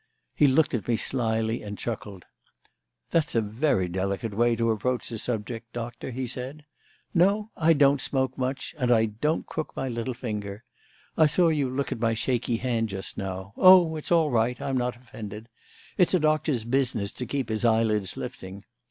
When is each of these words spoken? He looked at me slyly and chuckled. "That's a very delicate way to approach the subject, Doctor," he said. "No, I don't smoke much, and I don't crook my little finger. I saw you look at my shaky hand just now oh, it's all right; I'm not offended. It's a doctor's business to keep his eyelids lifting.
He 0.33 0.47
looked 0.47 0.73
at 0.73 0.87
me 0.87 0.97
slyly 0.97 1.61
and 1.61 1.77
chuckled. 1.77 2.25
"That's 3.11 3.35
a 3.35 3.39
very 3.41 3.87
delicate 3.87 4.33
way 4.33 4.55
to 4.55 4.71
approach 4.71 5.09
the 5.09 5.19
subject, 5.19 5.71
Doctor," 5.73 6.09
he 6.09 6.25
said. 6.25 6.65
"No, 7.13 7.51
I 7.55 7.73
don't 7.73 8.01
smoke 8.01 8.35
much, 8.35 8.73
and 8.79 8.91
I 8.91 9.05
don't 9.05 9.45
crook 9.45 9.73
my 9.75 9.87
little 9.89 10.15
finger. 10.15 10.63
I 11.17 11.27
saw 11.27 11.49
you 11.49 11.69
look 11.69 11.91
at 11.91 11.99
my 11.99 12.15
shaky 12.15 12.57
hand 12.57 12.89
just 12.89 13.15
now 13.15 13.53
oh, 13.57 13.95
it's 13.95 14.11
all 14.11 14.31
right; 14.31 14.59
I'm 14.59 14.75
not 14.75 14.95
offended. 14.95 15.49
It's 15.99 16.15
a 16.15 16.19
doctor's 16.19 16.63
business 16.65 17.11
to 17.11 17.27
keep 17.27 17.49
his 17.49 17.63
eyelids 17.63 18.17
lifting. 18.17 18.65